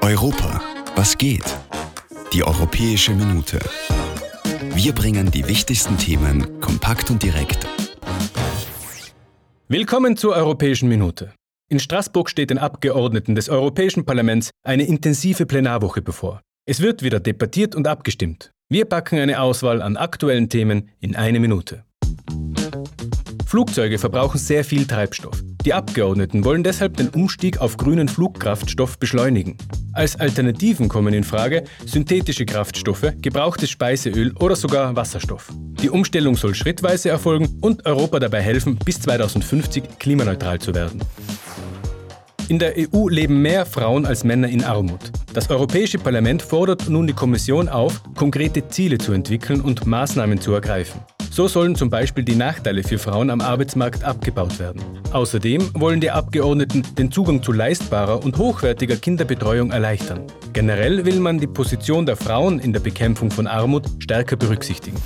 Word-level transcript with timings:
Europa, 0.00 0.60
was 0.96 1.16
geht? 1.16 1.44
Die 2.32 2.42
Europäische 2.42 3.12
Minute. 3.12 3.58
Wir 4.74 4.92
bringen 4.92 5.30
die 5.30 5.46
wichtigsten 5.46 5.96
Themen 5.98 6.60
kompakt 6.60 7.10
und 7.10 7.22
direkt. 7.22 7.66
Willkommen 9.68 10.16
zur 10.16 10.34
Europäischen 10.34 10.88
Minute. 10.88 11.32
In 11.68 11.78
Straßburg 11.78 12.30
steht 12.30 12.50
den 12.50 12.58
Abgeordneten 12.58 13.34
des 13.34 13.48
Europäischen 13.48 14.04
Parlaments 14.04 14.50
eine 14.64 14.84
intensive 14.84 15.46
Plenarwoche 15.46 16.02
bevor. 16.02 16.40
Es 16.66 16.80
wird 16.80 17.02
wieder 17.02 17.20
debattiert 17.20 17.74
und 17.74 17.86
abgestimmt. 17.86 18.50
Wir 18.68 18.84
packen 18.84 19.18
eine 19.18 19.40
Auswahl 19.40 19.82
an 19.82 19.96
aktuellen 19.96 20.48
Themen 20.48 20.90
in 21.00 21.14
eine 21.14 21.40
Minute. 21.40 21.84
Flugzeuge 23.46 23.98
verbrauchen 23.98 24.38
sehr 24.38 24.64
viel 24.64 24.86
Treibstoff. 24.86 25.42
Die 25.64 25.74
Abgeordneten 25.74 26.44
wollen 26.44 26.62
deshalb 26.62 26.96
den 26.96 27.08
Umstieg 27.08 27.60
auf 27.60 27.76
grünen 27.76 28.08
Flugkraftstoff 28.08 28.98
beschleunigen. 28.98 29.56
Als 29.92 30.18
Alternativen 30.18 30.88
kommen 30.88 31.12
in 31.12 31.24
Frage 31.24 31.64
synthetische 31.84 32.46
Kraftstoffe, 32.46 33.12
gebrauchtes 33.20 33.70
Speiseöl 33.70 34.32
oder 34.38 34.54
sogar 34.54 34.94
Wasserstoff. 34.94 35.52
Die 35.82 35.90
Umstellung 35.90 36.36
soll 36.36 36.54
schrittweise 36.54 37.08
erfolgen 37.08 37.58
und 37.60 37.84
Europa 37.86 38.20
dabei 38.20 38.40
helfen, 38.40 38.78
bis 38.84 39.00
2050 39.00 39.98
klimaneutral 39.98 40.60
zu 40.60 40.74
werden. 40.74 41.00
In 42.48 42.58
der 42.58 42.74
EU 42.78 43.08
leben 43.08 43.42
mehr 43.42 43.66
Frauen 43.66 44.06
als 44.06 44.24
Männer 44.24 44.48
in 44.48 44.64
Armut. 44.64 45.12
Das 45.34 45.50
Europäische 45.50 45.98
Parlament 45.98 46.40
fordert 46.40 46.88
nun 46.88 47.06
die 47.06 47.12
Kommission 47.12 47.68
auf, 47.68 48.00
konkrete 48.14 48.68
Ziele 48.68 48.96
zu 48.96 49.12
entwickeln 49.12 49.60
und 49.60 49.86
Maßnahmen 49.86 50.40
zu 50.40 50.54
ergreifen. 50.54 51.00
So 51.30 51.46
sollen 51.46 51.74
zum 51.74 51.90
Beispiel 51.90 52.24
die 52.24 52.34
Nachteile 52.34 52.82
für 52.82 52.98
Frauen 52.98 53.30
am 53.30 53.40
Arbeitsmarkt 53.40 54.04
abgebaut 54.04 54.58
werden. 54.58 54.82
Außerdem 55.12 55.70
wollen 55.74 56.00
die 56.00 56.10
Abgeordneten 56.10 56.82
den 56.96 57.12
Zugang 57.12 57.42
zu 57.42 57.52
leistbarer 57.52 58.24
und 58.24 58.36
hochwertiger 58.38 58.96
Kinderbetreuung 58.96 59.70
erleichtern. 59.70 60.22
Generell 60.52 61.04
will 61.04 61.20
man 61.20 61.38
die 61.38 61.46
Position 61.46 62.06
der 62.06 62.16
Frauen 62.16 62.58
in 62.58 62.72
der 62.72 62.80
Bekämpfung 62.80 63.30
von 63.30 63.46
Armut 63.46 63.84
stärker 64.00 64.36
berücksichtigen. 64.36 65.00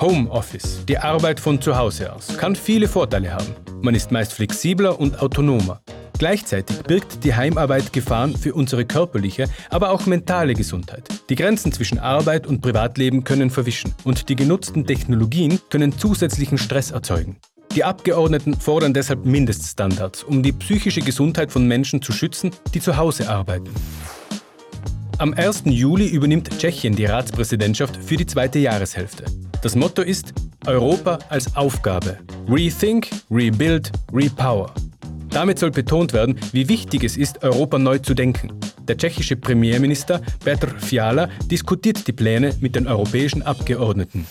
Homeoffice, 0.00 0.84
die 0.86 0.98
Arbeit 0.98 1.40
von 1.40 1.60
zu 1.60 1.76
Hause 1.76 2.12
aus, 2.12 2.36
kann 2.36 2.54
viele 2.54 2.86
Vorteile 2.86 3.32
haben. 3.32 3.54
Man 3.80 3.94
ist 3.94 4.12
meist 4.12 4.34
flexibler 4.34 4.98
und 5.00 5.20
autonomer. 5.22 5.80
Gleichzeitig 6.18 6.78
birgt 6.84 7.24
die 7.24 7.34
Heimarbeit 7.34 7.92
Gefahren 7.92 8.36
für 8.36 8.54
unsere 8.54 8.86
körperliche, 8.86 9.48
aber 9.68 9.90
auch 9.90 10.06
mentale 10.06 10.54
Gesundheit. 10.54 11.08
Die 11.28 11.34
Grenzen 11.34 11.72
zwischen 11.72 11.98
Arbeit 11.98 12.46
und 12.46 12.62
Privatleben 12.62 13.22
können 13.22 13.50
verwischen 13.50 13.94
und 14.04 14.28
die 14.30 14.36
genutzten 14.36 14.86
Technologien 14.86 15.60
können 15.68 15.96
zusätzlichen 15.98 16.56
Stress 16.56 16.90
erzeugen. 16.90 17.36
Die 17.74 17.84
Abgeordneten 17.84 18.58
fordern 18.58 18.94
deshalb 18.94 19.26
Mindeststandards, 19.26 20.24
um 20.24 20.42
die 20.42 20.52
psychische 20.52 21.02
Gesundheit 21.02 21.52
von 21.52 21.68
Menschen 21.68 22.00
zu 22.00 22.12
schützen, 22.12 22.50
die 22.72 22.80
zu 22.80 22.96
Hause 22.96 23.28
arbeiten. 23.28 23.68
Am 25.18 25.34
1. 25.34 25.64
Juli 25.66 26.08
übernimmt 26.08 26.58
Tschechien 26.58 26.96
die 26.96 27.04
Ratspräsidentschaft 27.04 27.96
für 27.96 28.16
die 28.16 28.26
zweite 28.26 28.58
Jahreshälfte. 28.58 29.24
Das 29.62 29.74
Motto 29.74 30.00
ist 30.00 30.32
Europa 30.66 31.18
als 31.28 31.54
Aufgabe. 31.56 32.18
Rethink, 32.48 33.08
Rebuild, 33.30 33.92
Repower. 34.12 34.72
Damit 35.36 35.58
soll 35.58 35.70
betont 35.70 36.14
werden, 36.14 36.40
wie 36.52 36.70
wichtig 36.70 37.04
es 37.04 37.18
ist, 37.18 37.42
Europa 37.42 37.78
neu 37.78 37.98
zu 37.98 38.14
denken. 38.14 38.58
Der 38.88 38.96
tschechische 38.96 39.36
Premierminister 39.36 40.22
Petr 40.42 40.68
Fiala 40.78 41.28
diskutiert 41.50 42.06
die 42.06 42.14
Pläne 42.14 42.54
mit 42.60 42.74
den 42.74 42.86
europäischen 42.86 43.42
Abgeordneten. 43.42 44.26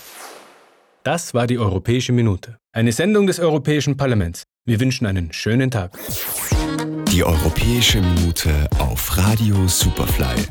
Das 1.04 1.32
war 1.32 1.46
die 1.46 1.60
Europäische 1.60 2.10
Minute, 2.10 2.58
eine 2.72 2.90
Sendung 2.90 3.28
des 3.28 3.38
Europäischen 3.38 3.96
Parlaments. 3.96 4.42
Wir 4.64 4.80
wünschen 4.80 5.06
einen 5.06 5.32
schönen 5.32 5.70
Tag. 5.70 5.96
Die 7.12 7.22
Europäische 7.22 8.00
Minute 8.00 8.68
auf 8.80 9.16
Radio 9.16 9.68
Superfly. 9.68 10.48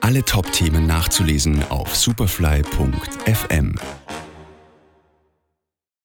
Alle 0.00 0.24
Top-Themen 0.24 0.88
nachzulesen 0.88 1.62
auf 1.68 1.94
superfly.fm. 1.94 3.76